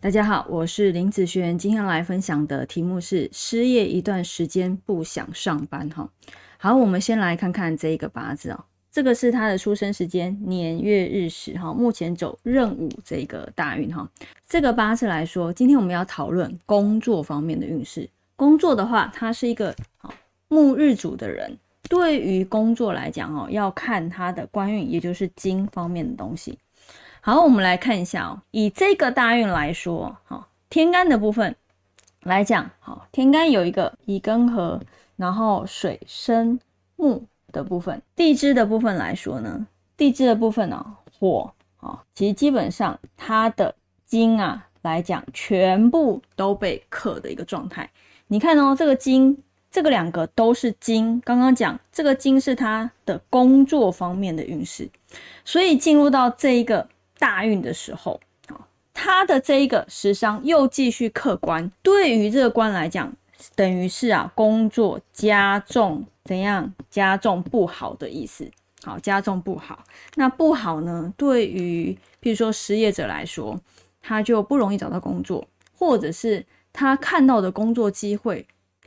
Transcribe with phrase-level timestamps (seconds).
[0.00, 6.08] 大家好，我是林子轩，今天来分享的题目是失业一段时间不想上班哈。
[6.56, 14.08] 好，我们先来看看这一个八字哦，这个是他的出生时间年月日时哈，目前走壬午这个大运哈。
[14.46, 18.08] 这个八字来说，今天我们要讨论工作方面的运势。
[18.36, 20.14] 工作的话，他是一个好
[20.46, 26.56] 木日主的人，对于工作来讲哦，要看他的官运，也就是金方面的东西。
[27.28, 28.40] 好，我们来看一下哦。
[28.52, 31.54] 以这个大运来说，好天干的部分
[32.22, 34.80] 来讲，好天干有一个乙庚合，
[35.16, 36.58] 然后水生
[36.96, 38.00] 木的部分。
[38.16, 43.74] 地支的部分来说呢，地支的部分呢，火啊，其实基本上它的
[44.06, 47.90] 金啊来讲，全部都被克的一个状态。
[48.28, 49.36] 你看哦，这个金，
[49.70, 51.20] 这个两个都是金。
[51.22, 54.88] 刚刚讲这个金是它的工作方面的运势，
[55.44, 56.88] 所以进入到这一个。
[57.18, 58.20] 大运的时候，
[58.94, 63.12] 他的这一个时伤又继续客观，对于这个官来讲，
[63.54, 68.50] 等于是啊工作加重怎样加重不好的意思，
[68.82, 69.84] 好加重不好。
[70.16, 73.60] 那不好呢，对于譬如说失业者来说，
[74.02, 75.46] 他就不容易找到工作，
[75.78, 78.46] 或者是他看到的工作机会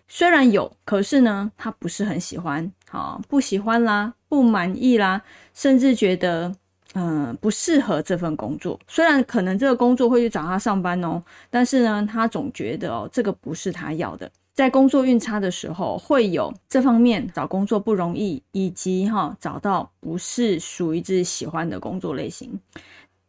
[0.09, 5.21] 虽然有，可是呢他不是很喜欢，好不喜欢啦，不满意啦，
[5.53, 6.53] 甚至觉得。
[6.93, 8.79] 嗯，不适合这份工作。
[8.87, 14.29] 虽然可能这个工作会去找他上班哦，但是呢，他总觉得哦，这个不是他要的。
[14.53, 22.59] 在工作运差的时候，会有这方面找工作不容易，以及哈找到不是属于自己喜欢的工作类型。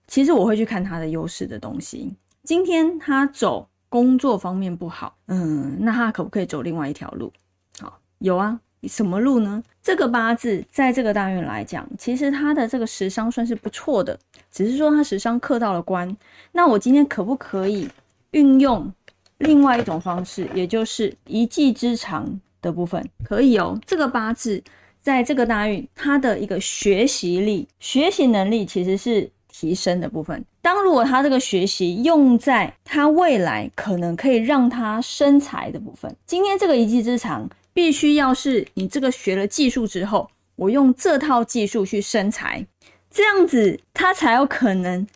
[0.08, 2.12] 其实我会去看他的优势的东西。
[2.42, 7.32] 今天他走工作方面不好，嗯，那他可不可以走另外一条路？
[7.80, 8.58] 好，有啊。
[8.88, 9.62] 什么路呢？
[9.82, 14.18] 这个八字在这个大运来讲，其实他的这个时伤算是不错的，
[14.50, 16.16] 只是说他时伤克到了官。
[16.52, 17.88] 那我今天可不可以
[18.32, 18.92] 运用
[19.38, 23.04] 另外一种方式，也就是一技之长的部分？
[23.24, 23.78] 可以哦。
[23.86, 24.62] 这个八字
[25.00, 30.44] 在这个大运，他的一个学习力、学习能力其实是提升的部分。
[30.60, 37.48] 当如果他这个学习用在他未来可能可以让他生财的部分，今天这个一技之长。
[37.74, 42.66] 必须要是你这个学了技术之后，我用这套技术去生财，
[43.10, 45.06] 这样子它才有可能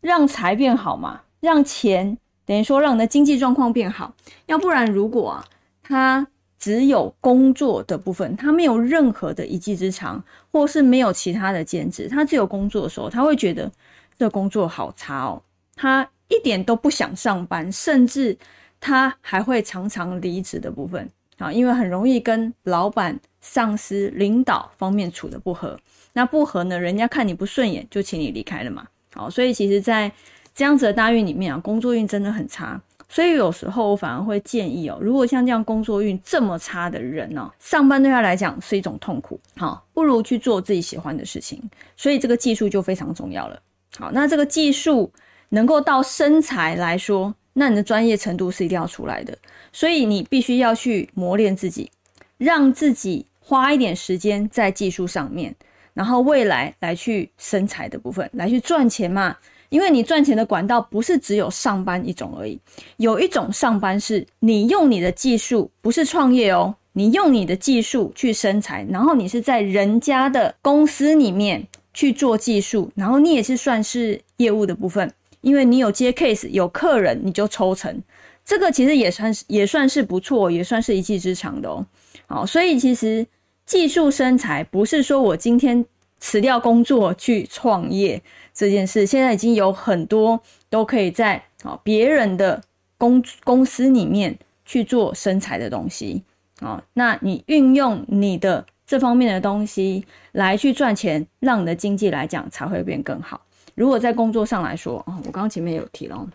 [0.00, 4.14] 让财变好嘛，让钱等于说让你的经济状况变好。
[4.46, 5.44] 要不然，如果啊，
[5.82, 6.26] 他
[6.58, 13.70] 只有工作的部分，他没有任何的一技之长，或是没有其他的兼职，他只有工作的时候，他会觉得
[14.18, 15.42] 这工作好差哦，
[15.74, 18.36] 他一点都不想上班，甚至
[18.78, 21.08] 他还会常常离职的部分。
[21.38, 25.78] 啊，因为很容易跟老板、上司、领导方面处的不合，
[26.12, 28.86] 那不合呢，人家看你不顺眼，就请你离开了嘛。
[29.14, 30.12] 好，所以其实，在
[30.54, 32.80] 这样子的大运里面啊，工作运真的很差。
[33.08, 41.62] 所以有时候我反而会建议哦，如果像这样工作运这么差的人呢，上班对他来讲是一种痛苦，好，不如去做自己喜欢的事情。
[41.96, 43.60] 所以这个技术就非常重要了。
[43.98, 45.12] 好，那这个技术
[45.50, 47.34] 能够到身材来说。
[47.54, 49.36] 那你的专业程度是一定要出来的，
[49.72, 51.90] 所以你必须要去磨练自己，
[52.38, 55.54] 让自己花一点时间在技术上面，
[55.94, 59.36] 然后未来来去生财的部分来去赚钱嘛。
[59.68, 62.60] 因为你赚钱的管道不是只有上班一种而已，
[62.98, 75.10] 有一种上班是你用你的技术，不是创业哦，你用你的技术去生财，然后你是在人家的公司里面去做技术，然后你也是算是业务的部分。
[75.42, 78.02] 因为你有接 case，有客人，你就抽成，
[78.44, 81.84] 这个其实也算是也算是不错，也算是一技之长的哦。
[82.26, 83.26] 好，所以其实
[83.66, 85.84] 技术生财不是说我今天
[86.18, 88.22] 辞掉工作去创业
[88.54, 92.62] 这件事，现在已经有很多都可以在啊别人的
[92.96, 96.22] 公公司里面去做生财的东西
[96.60, 96.82] 啊。
[96.94, 103.40] 那你运用你的这方面的东西来去赚钱，让你的经济来讲才会变更好。
[103.74, 106.26] 如果在工作上来说，哦，我刚刚前面有提了，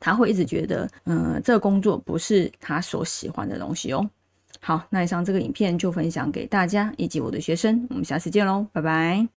[0.00, 4.08] 他会一直觉得，嗯，这个工作不是他所喜欢的东西哦。
[4.60, 9.28] 好，那以上这个影片就分享给大家以及我的学生，我们下次见喽，拜拜。